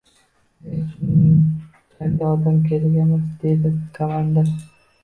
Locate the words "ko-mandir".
4.01-4.55